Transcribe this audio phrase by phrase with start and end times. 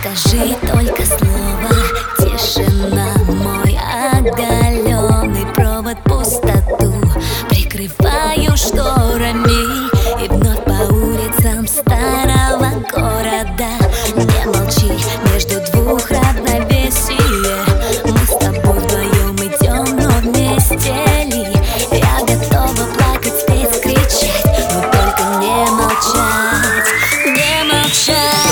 [0.00, 1.27] Скажи только слова.
[28.08, 28.47] attention.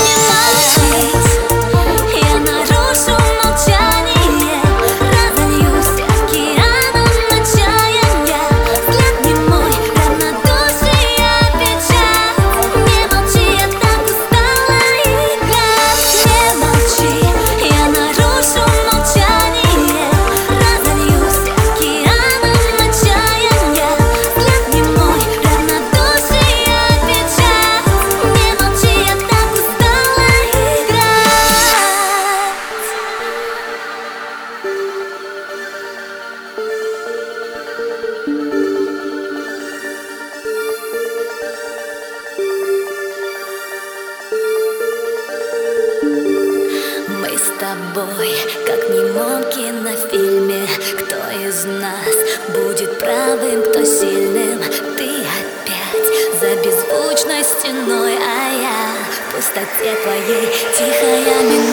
[47.97, 48.29] тобой,
[48.67, 52.15] как в немом кинофильме Кто из нас
[52.49, 54.61] будет правым, кто сильным?
[54.99, 60.47] Ты опять за беззвучной стеной, а я в пустоте твоей.
[60.77, 61.66] Тихая минута